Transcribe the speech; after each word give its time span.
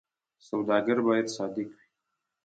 سوداګر 0.47 0.97
باید 1.07 1.27
صادق 1.35 1.67
وي 1.75 1.85